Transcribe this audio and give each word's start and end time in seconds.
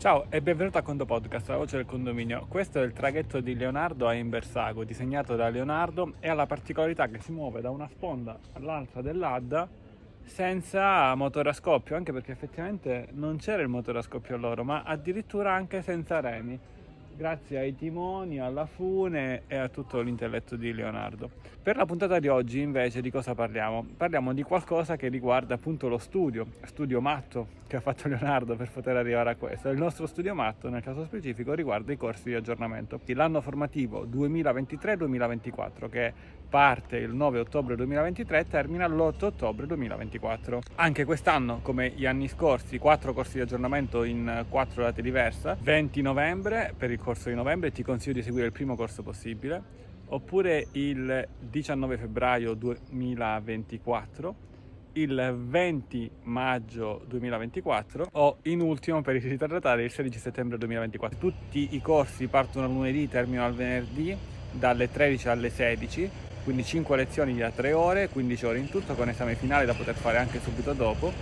Ciao 0.00 0.24
e 0.30 0.40
benvenuto 0.40 0.78
a 0.78 0.82
Condo 0.82 1.04
Podcast, 1.04 1.46
la 1.50 1.58
voce 1.58 1.76
del 1.76 1.84
condominio. 1.84 2.46
Questo 2.48 2.80
è 2.80 2.84
il 2.86 2.94
traghetto 2.94 3.40
di 3.40 3.54
Leonardo 3.54 4.08
a 4.08 4.14
Inversago, 4.14 4.82
disegnato 4.82 5.36
da 5.36 5.50
Leonardo 5.50 6.14
e 6.20 6.30
ha 6.30 6.32
la 6.32 6.46
particolarità 6.46 7.08
che 7.08 7.20
si 7.20 7.32
muove 7.32 7.60
da 7.60 7.68
una 7.68 7.86
sponda 7.86 8.38
all'altra 8.54 9.02
dell'Adda 9.02 9.68
senza 10.22 11.14
motore 11.16 11.50
a 11.50 11.52
scoppio, 11.52 11.96
anche 11.96 12.14
perché 12.14 12.32
effettivamente 12.32 13.08
non 13.12 13.36
c'era 13.36 13.60
il 13.60 13.68
motore 13.68 13.98
a 13.98 14.02
scoppio 14.02 14.38
loro, 14.38 14.64
ma 14.64 14.84
addirittura 14.84 15.52
anche 15.52 15.82
senza 15.82 16.18
remi 16.20 16.58
grazie 17.20 17.58
ai 17.58 17.76
timoni, 17.76 18.40
alla 18.40 18.64
fune 18.64 19.42
e 19.46 19.54
a 19.56 19.68
tutto 19.68 20.00
l'intelletto 20.00 20.56
di 20.56 20.72
Leonardo. 20.72 21.28
Per 21.62 21.76
la 21.76 21.84
puntata 21.84 22.18
di 22.18 22.28
oggi 22.28 22.62
invece 22.62 23.02
di 23.02 23.10
cosa 23.10 23.34
parliamo? 23.34 23.86
Parliamo 23.94 24.32
di 24.32 24.42
qualcosa 24.42 24.96
che 24.96 25.08
riguarda 25.08 25.52
appunto 25.56 25.86
lo 25.88 25.98
studio, 25.98 26.46
studio 26.64 27.02
matto 27.02 27.58
che 27.66 27.76
ha 27.76 27.80
fatto 27.80 28.08
Leonardo 28.08 28.56
per 28.56 28.70
poter 28.70 28.96
arrivare 28.96 29.28
a 29.28 29.36
questo. 29.36 29.68
Il 29.68 29.76
nostro 29.76 30.06
studio 30.06 30.34
matto 30.34 30.70
nel 30.70 30.82
caso 30.82 31.04
specifico 31.04 31.52
riguarda 31.52 31.92
i 31.92 31.98
corsi 31.98 32.30
di 32.30 32.34
aggiornamento. 32.34 32.98
L'anno 33.08 33.42
formativo 33.42 34.06
2023-2024 34.06 35.90
che 35.90 36.12
parte 36.50 36.96
il 36.96 37.14
9 37.14 37.38
ottobre 37.38 37.76
2023 37.76 38.40
e 38.40 38.46
termina 38.48 38.86
l'8 38.88 39.24
ottobre 39.26 39.66
2024. 39.66 40.60
Anche 40.74 41.04
quest'anno, 41.04 41.60
come 41.62 41.90
gli 41.90 42.04
anni 42.04 42.26
scorsi, 42.28 42.76
quattro 42.78 43.14
corsi 43.14 43.34
di 43.34 43.42
aggiornamento 43.42 44.02
in 44.02 44.44
quattro 44.48 44.82
date 44.82 45.00
diverse. 45.00 45.56
20 45.60 46.02
novembre 46.02 46.74
per 46.76 46.90
il 46.90 46.98
corso 46.98 47.28
di 47.28 47.36
novembre, 47.36 47.70
ti 47.70 47.84
consiglio 47.84 48.14
di 48.14 48.22
seguire 48.22 48.46
il 48.46 48.52
primo 48.52 48.74
corso 48.74 49.02
possibile, 49.02 49.62
oppure 50.06 50.66
il 50.72 51.26
19 51.38 51.96
febbraio 51.96 52.54
2024 52.54 54.48
il 54.94 55.36
20 55.38 56.10
maggio 56.24 57.04
2024 57.06 58.08
o 58.10 58.38
in 58.42 58.60
ultimo 58.60 59.02
per 59.02 59.14
i 59.14 59.18
ritardati 59.20 59.82
il 59.82 59.90
16 59.92 60.18
settembre 60.18 60.58
2024. 60.58 61.16
Tutti 61.16 61.76
i 61.76 61.80
corsi 61.80 62.26
partono 62.26 62.66
lunedì, 62.66 63.08
terminano 63.08 63.46
al 63.46 63.54
venerdì 63.54 64.16
dalle 64.50 64.90
13 64.90 65.28
alle 65.28 65.50
16 65.50 66.10
quindi 66.44 66.64
5 66.64 66.96
lezioni 66.96 67.36
da 67.36 67.50
3 67.50 67.72
ore, 67.72 68.08
15 68.08 68.46
ore 68.46 68.58
in 68.58 68.68
tutto 68.68 68.94
con 68.94 69.08
esame 69.08 69.34
finale 69.34 69.64
da 69.64 69.74
poter 69.74 69.94
fare 69.94 70.18
anche 70.18 70.40
subito 70.40 70.72
dopo. 70.72 71.12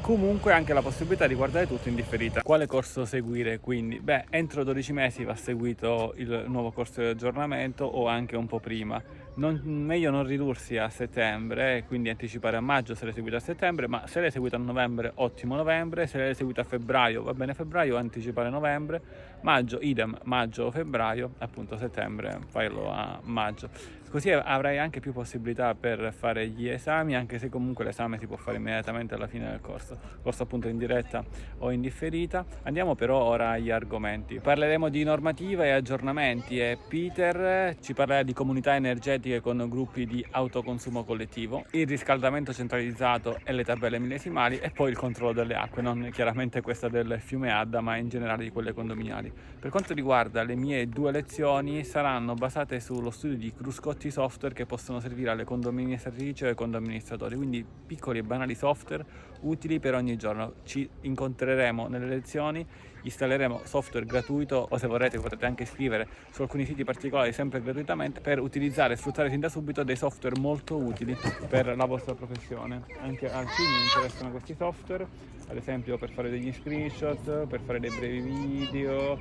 Comunque 0.00 0.52
anche 0.52 0.72
la 0.72 0.80
possibilità 0.80 1.26
di 1.26 1.34
guardare 1.34 1.66
tutto 1.66 1.88
in 1.88 1.94
differita. 1.94 2.42
Quale 2.42 2.66
corso 2.66 3.04
seguire 3.04 3.58
quindi? 3.58 4.00
Beh, 4.00 4.24
entro 4.30 4.64
12 4.64 4.92
mesi 4.92 5.24
va 5.24 5.34
seguito 5.34 6.14
il 6.16 6.44
nuovo 6.46 6.70
corso 6.70 7.00
di 7.00 7.08
aggiornamento 7.08 7.84
o 7.84 8.06
anche 8.06 8.36
un 8.36 8.46
po' 8.46 8.58
prima 8.58 9.02
non, 9.38 9.60
meglio 9.64 10.10
non 10.10 10.26
ridursi 10.26 10.76
a 10.76 10.88
settembre, 10.88 11.84
quindi 11.86 12.10
anticipare 12.10 12.56
a 12.56 12.60
maggio 12.60 12.94
se 12.94 13.04
l'hai 13.04 13.14
seguito 13.14 13.36
a 13.36 13.40
settembre, 13.40 13.86
ma 13.86 14.06
se 14.06 14.20
l'hai 14.20 14.30
seguito 14.30 14.56
a 14.56 14.58
novembre, 14.58 15.12
ottimo 15.14 15.54
novembre, 15.54 16.06
se 16.06 16.18
l'hai 16.18 16.34
seguito 16.34 16.60
a 16.60 16.64
febbraio, 16.64 17.22
va 17.22 17.34
bene 17.34 17.54
febbraio, 17.54 17.96
anticipare 17.96 18.50
novembre, 18.50 19.00
maggio, 19.42 19.78
idem, 19.80 20.18
maggio 20.24 20.64
o 20.64 20.70
febbraio, 20.70 21.34
appunto 21.38 21.76
settembre, 21.76 22.40
fallo 22.48 22.90
a 22.90 23.20
maggio. 23.22 23.96
Così 24.10 24.30
avrai 24.30 24.78
anche 24.78 25.00
più 25.00 25.12
possibilità 25.12 25.74
per 25.74 26.14
fare 26.16 26.48
gli 26.48 26.66
esami, 26.66 27.14
anche 27.14 27.38
se 27.38 27.50
comunque 27.50 27.84
l'esame 27.84 28.18
si 28.18 28.26
può 28.26 28.36
fare 28.36 28.56
immediatamente 28.56 29.14
alla 29.14 29.26
fine 29.26 29.50
del 29.50 29.60
corso, 29.60 29.98
corso 30.22 30.44
appunto 30.44 30.66
in 30.66 30.78
diretta 30.78 31.22
o 31.58 31.70
in 31.70 31.82
differita. 31.82 32.42
Andiamo 32.62 32.94
però 32.94 33.20
ora 33.20 33.50
agli 33.50 33.70
argomenti. 33.70 34.40
Parleremo 34.40 34.88
di 34.88 35.04
normativa 35.04 35.64
e 35.66 35.70
aggiornamenti 35.72 36.58
e 36.58 36.78
Peter 36.88 37.76
ci 37.82 37.92
parlerà 37.92 38.22
di 38.22 38.32
comunità 38.32 38.74
energetica 38.74 39.27
pratiche 39.28 39.40
con 39.40 39.66
gruppi 39.68 40.06
di 40.06 40.24
autoconsumo 40.30 41.04
collettivo, 41.04 41.64
il 41.72 41.86
riscaldamento 41.86 42.52
centralizzato 42.52 43.38
e 43.44 43.52
le 43.52 43.64
tabelle 43.64 43.98
millesimali 43.98 44.58
e 44.58 44.70
poi 44.70 44.90
il 44.90 44.96
controllo 44.96 45.32
delle 45.32 45.54
acque, 45.54 45.82
non 45.82 46.08
chiaramente 46.12 46.62
questa 46.62 46.88
del 46.88 47.20
fiume 47.20 47.52
Adda 47.52 47.80
ma 47.80 47.96
in 47.96 48.08
generale 48.08 48.44
di 48.44 48.50
quelle 48.50 48.72
condominiali. 48.72 49.30
Per 49.58 49.70
quanto 49.70 49.92
riguarda 49.92 50.42
le 50.42 50.56
mie 50.56 50.88
due 50.88 51.12
lezioni 51.12 51.84
saranno 51.84 52.34
basate 52.34 52.80
sullo 52.80 53.10
studio 53.10 53.36
di 53.36 53.52
cruscotti 53.52 54.10
software 54.10 54.54
che 54.54 54.66
possono 54.66 55.00
servire 55.00 55.30
alle 55.30 55.44
condominiatrici 55.44 56.44
e 56.44 56.48
ai 56.48 56.54
condoministratori, 56.54 57.36
quindi 57.36 57.64
piccoli 57.86 58.18
e 58.18 58.22
banali 58.22 58.54
software 58.54 59.04
utili 59.40 59.78
per 59.78 59.94
ogni 59.94 60.16
giorno. 60.16 60.54
Ci 60.64 60.88
incontreremo 61.02 61.88
nelle 61.88 62.06
lezioni, 62.06 62.66
installeremo 63.02 63.62
software 63.64 64.06
gratuito 64.06 64.66
o 64.68 64.76
se 64.76 64.86
vorrete 64.86 65.18
potete 65.18 65.46
anche 65.46 65.64
scrivere 65.64 66.06
su 66.30 66.42
alcuni 66.42 66.64
siti 66.64 66.84
particolari 66.84 67.32
sempre 67.32 67.60
gratuitamente 67.62 68.20
per 68.20 68.40
utilizzare 68.40 68.94
e 68.94 68.96
sfruttare 68.96 69.17
sin 69.26 69.40
da 69.40 69.48
subito 69.48 69.82
dei 69.82 69.96
software 69.96 70.38
molto 70.38 70.76
utili 70.76 71.16
per 71.48 71.76
la 71.76 71.84
vostra 71.84 72.14
professione. 72.14 72.84
Anche 73.02 73.26
a 73.26 73.42
chi 73.44 73.62
mi 73.62 73.82
interessano 73.82 74.30
questi 74.30 74.54
software, 74.56 75.06
ad 75.48 75.56
esempio 75.56 75.98
per 75.98 76.10
fare 76.10 76.30
degli 76.30 76.52
screenshot, 76.52 77.46
per 77.46 77.60
fare 77.60 77.80
dei 77.80 77.90
brevi 77.90 78.20
video 78.20 79.18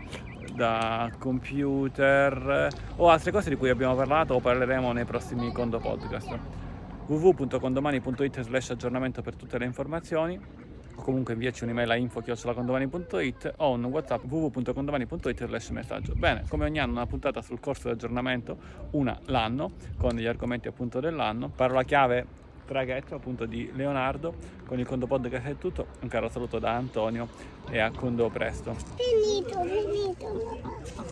da 0.53 1.11
computer 1.17 2.69
o 2.97 3.09
altre 3.09 3.31
cose 3.31 3.49
di 3.49 3.55
cui 3.55 3.69
abbiamo 3.69 3.95
parlato 3.95 4.35
o 4.35 4.39
parleremo 4.39 4.91
nei 4.91 5.05
prossimi 5.05 5.51
Condo 5.51 5.79
Podcast 5.79 6.37
www.condomani.it 7.07 8.41
slash 8.41 8.71
aggiornamento 8.71 9.21
per 9.21 9.35
tutte 9.35 9.57
le 9.57 9.65
informazioni 9.65 10.39
o 10.97 11.01
comunque 11.01 11.33
inviaci 11.33 11.63
un'email 11.63 11.91
a 11.91 11.95
info.condomani.it 11.95 13.53
o 13.57 13.71
un 13.71 13.85
whatsapp 13.85 14.23
www.condomani.it 14.23 15.45
slash 15.45 15.69
messaggio. 15.69 16.13
Bene, 16.15 16.43
come 16.49 16.65
ogni 16.65 16.79
anno 16.79 16.93
una 16.93 17.05
puntata 17.05 17.41
sul 17.41 17.59
corso 17.59 17.87
di 17.87 17.93
aggiornamento, 17.93 18.57
una 18.91 19.17
l'anno, 19.25 19.71
con 19.97 20.15
gli 20.15 20.25
argomenti 20.25 20.67
appunto 20.67 20.99
dell'anno. 20.99 21.49
Parola 21.49 21.83
chiave 21.83 22.45
traghetto 22.65 23.15
appunto 23.15 23.45
di 23.45 23.71
Leonardo 23.73 24.35
con 24.65 24.77
il 24.77 24.85
Condo 24.85 25.07
Podcast 25.07 25.45
è 25.45 25.57
tutto. 25.57 25.87
Un 26.01 26.09
caro 26.09 26.29
saluto 26.29 26.59
da 26.59 26.73
Antonio 26.73 27.29
e 27.69 27.79
a 27.79 27.91
Condo 27.91 28.29
presto. 28.29 28.75
Finito, 28.95 29.63
finito. 29.63 31.05